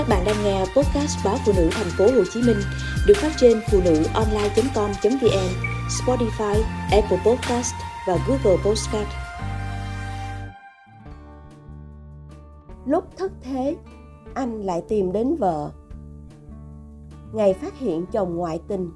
[0.00, 2.56] Các bạn đang nghe podcast báo phụ nữ thành phố Hồ Chí Minh
[3.06, 5.50] được phát trên phụ nữ online.com.vn,
[5.88, 7.74] Spotify, Apple Podcast
[8.06, 9.08] và Google Podcast.
[12.86, 13.76] Lúc thất thế,
[14.34, 15.70] anh lại tìm đến vợ.
[17.32, 18.90] Ngày phát hiện chồng ngoại tình,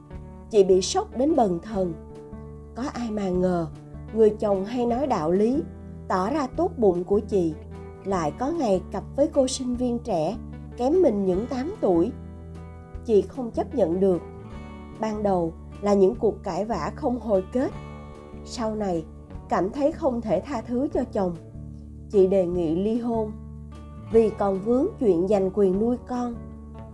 [0.50, 1.93] chị bị sốc đến bần thần.
[2.75, 3.66] Có ai mà ngờ,
[4.14, 5.62] người chồng hay nói đạo lý,
[6.09, 7.55] tỏ ra tốt bụng của chị,
[8.05, 10.36] lại có ngày cặp với cô sinh viên trẻ
[10.77, 12.12] kém mình những 8 tuổi.
[13.04, 14.22] Chị không chấp nhận được.
[15.00, 17.72] Ban đầu là những cuộc cãi vã không hồi kết.
[18.44, 19.04] Sau này,
[19.48, 21.36] cảm thấy không thể tha thứ cho chồng.
[22.11, 23.32] Chị đề nghị ly hôn.
[24.12, 26.34] Vì còn vướng chuyện giành quyền nuôi con,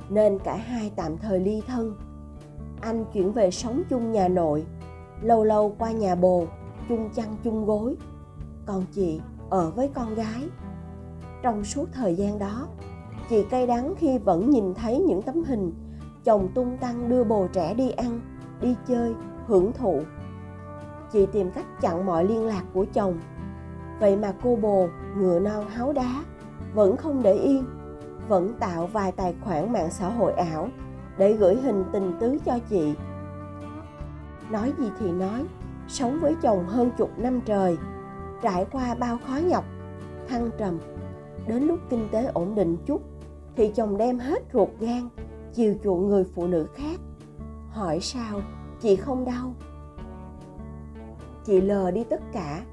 [0.09, 1.95] nên cả hai tạm thời ly thân.
[2.81, 4.65] Anh chuyển về sống chung nhà nội,
[5.23, 6.47] lâu lâu qua nhà bồ,
[6.89, 7.97] chung chăn chung gối.
[8.67, 9.21] Còn chị
[9.51, 10.49] ở với con gái.
[11.43, 12.69] Trong suốt thời gian đó,
[13.31, 15.73] chị cay đắng khi vẫn nhìn thấy những tấm hình.
[16.25, 18.21] Chồng tung tăng đưa bồ trẻ đi ăn,
[18.61, 19.15] đi chơi,
[19.47, 20.01] hưởng thụ.
[21.13, 23.21] Chị tìm cách chặn mọi liên lạc của chồng.
[24.01, 26.25] Vậy mà cô bồ ngựa non háo đá,
[26.75, 27.65] vẫn không để yên,
[28.29, 30.69] vẫn tạo vài tài khoản mạng xã hội ảo
[31.19, 32.95] để gửi hình tình tứ cho chị.
[34.51, 35.45] Nói gì thì nói,
[35.89, 37.77] sống với chồng hơn chục năm trời,
[38.43, 39.65] trải qua bao khó nhọc,
[40.29, 40.79] thăng trầm,
[41.47, 43.10] đến lúc kinh tế ổn định chút
[43.57, 45.09] thì chồng đem hết ruột gan,
[45.55, 47.01] chiều chuộng người phụ nữ khác.
[47.71, 48.41] Hỏi sao,
[48.81, 49.55] chị không đau?
[51.45, 52.65] Chị lờ đi tất cả.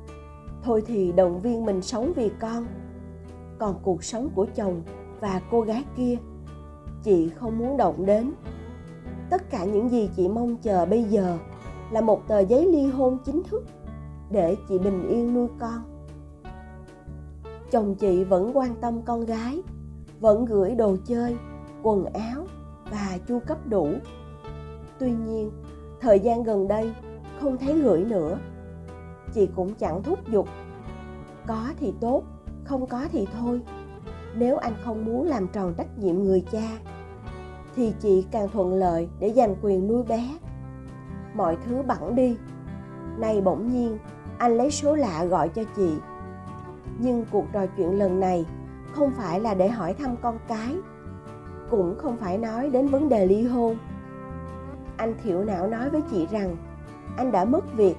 [0.63, 2.65] Thôi thì động viên mình sống vì con.
[3.59, 4.81] Còn cuộc sống của chồng
[5.19, 6.17] và cô gái kia,
[7.03, 8.31] chị không muốn động đến.
[9.29, 11.37] Tất cả những gì chị mong chờ bây giờ
[11.91, 13.65] là một tờ giấy ly hôn chính thức
[14.31, 15.81] để chị bình yên nuôi con.
[17.71, 19.61] Chồng chị vẫn quan tâm con gái
[20.19, 21.37] vẫn gửi đồ chơi,
[21.83, 22.45] quần áo
[22.91, 23.89] và chu cấp đủ.
[24.99, 25.51] Tuy nhiên,
[26.01, 26.93] thời gian gần đây
[27.39, 28.39] không thấy gửi nữa.
[29.33, 30.47] Chị cũng chẳng thúc giục.
[31.47, 32.23] Có thì tốt,
[32.63, 33.61] không có thì thôi.
[34.35, 36.79] Nếu anh không muốn làm tròn trách nhiệm người cha,
[37.75, 40.37] thì chị càng thuận lợi để giành quyền nuôi bé.
[41.33, 42.37] Mọi thứ bẵng đi.
[43.17, 43.97] Nay bỗng nhiên,
[44.37, 45.93] anh lấy số lạ gọi cho chị.
[46.99, 48.45] Nhưng cuộc trò chuyện lần này
[48.91, 50.75] không phải là để hỏi thăm con cái,
[51.69, 53.77] cũng không phải nói đến vấn đề ly hôn.
[54.97, 56.57] Anh thiểu não nói với chị rằng,
[57.17, 57.95] anh đã mất việc,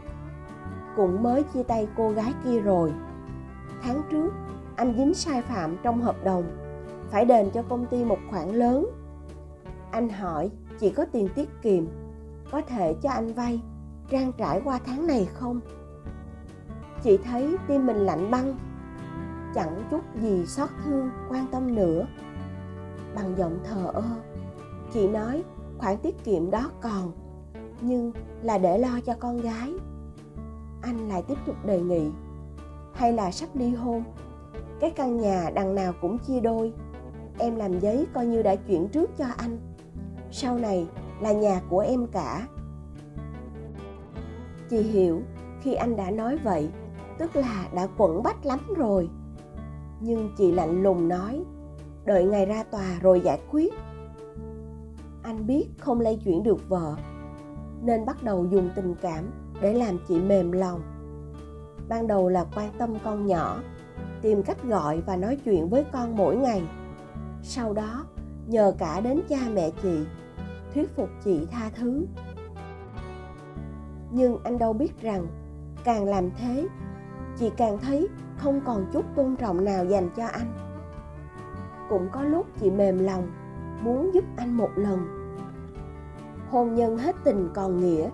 [0.97, 2.93] cũng mới chia tay cô gái kia rồi.
[3.83, 4.33] Tháng trước,
[4.77, 6.45] anh dính sai phạm trong hợp đồng,
[7.11, 8.87] phải đền cho công ty một khoản lớn.
[9.91, 10.51] Anh hỏi,
[10.81, 11.85] chị có tiền tiết kiệm,
[12.51, 13.61] có thể cho anh vay,
[14.11, 15.61] trang trải qua tháng này không?
[17.03, 18.59] Chị thấy tim mình lạnh băng
[19.55, 22.07] chẳng chút gì xót thương, quan tâm nữa.
[23.15, 24.05] Bằng giọng thờ ơ,
[24.93, 25.45] chị nói
[25.79, 27.13] khoản tiết kiệm đó còn,
[27.81, 29.73] nhưng là để lo cho con gái.
[30.83, 32.11] Anh lại tiếp tục đề nghị,
[32.95, 34.05] hay là sắp ly hôn,
[34.81, 36.73] cái căn nhà đằng nào cũng chia đôi,
[37.39, 39.59] em làm giấy coi như đã chuyển trước cho anh,
[40.31, 40.87] sau này
[41.21, 42.47] là nhà của em cả.
[44.71, 45.23] Chị hiểu
[45.61, 46.71] khi anh đã nói vậy,
[47.19, 49.09] tức là đã quẩn bách lắm rồi
[50.01, 51.45] nhưng chị lạnh lùng nói,
[52.05, 53.75] đợi ngày ra tòa rồi giải quyết.
[55.23, 56.97] Anh biết không lay chuyển được vợ,
[57.83, 59.25] nên bắt đầu dùng tình cảm
[59.61, 60.81] để làm chị mềm lòng.
[61.89, 63.61] Ban đầu là quan tâm con nhỏ,
[64.23, 66.63] tìm cách gọi và nói chuyện với con mỗi ngày.
[67.43, 68.07] Sau đó,
[68.47, 69.99] nhờ cả đến cha mẹ chị,
[70.75, 72.07] thuyết phục chị tha thứ.
[74.11, 75.27] Nhưng anh đâu biết rằng,
[75.85, 76.69] càng làm thế,
[77.39, 80.53] chị càng thấy không còn chút tôn trọng nào dành cho anh.
[81.89, 83.31] Cũng có lúc chị mềm lòng,
[83.81, 84.99] muốn giúp anh một lần.
[86.51, 88.11] Hôn nhân hết tình còn nghĩa,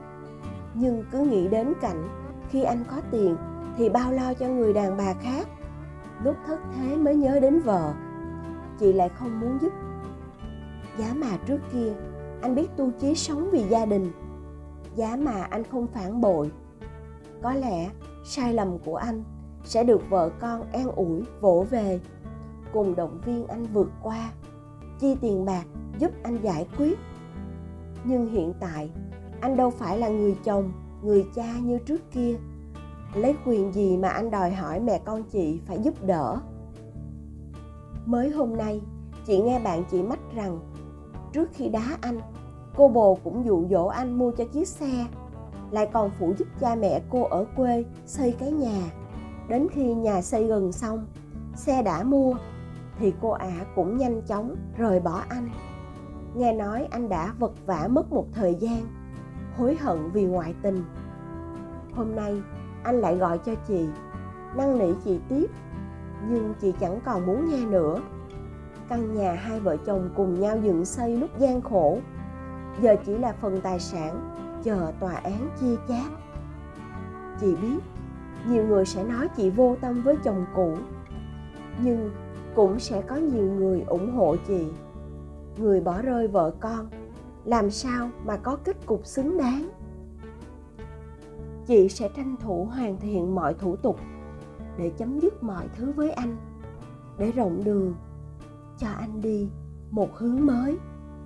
[0.74, 2.08] nhưng cứ nghĩ đến cảnh
[2.50, 3.36] khi anh có tiền
[3.76, 5.48] thì bao lo cho người đàn bà khác.
[6.22, 7.92] Lúc thất thế mới nhớ đến vợ,
[8.78, 9.72] chị lại không muốn giúp.
[10.98, 11.92] Giá mà trước kia,
[12.42, 14.12] anh biết tu chí sống vì gia đình.
[14.94, 16.50] Giá mà anh không phản bội.
[17.42, 17.90] Có lẽ
[18.24, 19.24] sai lầm của anh
[19.64, 22.00] sẽ được vợ con an ủi, vỗ về.
[22.72, 24.32] Cùng động viên anh vượt qua,
[25.00, 25.64] chi tiền bạc
[25.98, 26.98] giúp anh giải quyết.
[28.04, 28.90] Nhưng hiện tại,
[29.40, 30.72] anh đâu phải là người chồng,
[31.02, 32.36] người cha như trước kia.
[33.14, 36.36] Lấy quyền gì mà anh đòi hỏi mẹ con chị phải giúp đỡ?
[38.06, 38.80] Mới hôm nay,
[39.26, 40.60] chị nghe bạn chị mách rằng,
[41.32, 42.20] trước khi đá anh,
[42.76, 45.06] cô bồ cũng dụ dỗ anh mua cho chiếc xe,
[45.70, 48.82] lại còn phụ giúp cha mẹ cô ở quê xây cái nhà
[49.48, 51.06] đến khi nhà xây gần xong,
[51.54, 52.34] xe đã mua,
[52.98, 55.48] thì cô ả cũng nhanh chóng rời bỏ anh.
[56.34, 58.86] Nghe nói anh đã vật vã mất một thời gian,
[59.56, 60.84] hối hận vì ngoại tình.
[61.94, 62.42] Hôm nay,
[62.82, 63.88] anh lại gọi cho chị,
[64.56, 65.50] năn nỉ chị tiếp,
[66.28, 68.00] nhưng chị chẳng còn muốn nghe nữa.
[68.88, 71.98] Căn nhà hai vợ chồng cùng nhau dựng xây lúc gian khổ,
[72.80, 76.10] giờ chỉ là phần tài sản, chờ tòa án chia chác.
[77.40, 77.78] Chị biết
[78.48, 80.76] nhiều người sẽ nói chị vô tâm với chồng cũ,
[81.82, 82.10] nhưng
[82.54, 84.66] cũng sẽ có nhiều người ủng hộ chị.
[85.58, 86.88] Người bỏ rơi vợ con,
[87.44, 89.68] làm sao mà có kết cục xứng đáng?
[91.66, 94.00] Chị sẽ tranh thủ hoàn thiện mọi thủ tục
[94.78, 96.36] để chấm dứt mọi thứ với anh,
[97.18, 97.94] để rộng đường
[98.78, 99.48] cho anh đi
[99.90, 100.78] một hướng mới.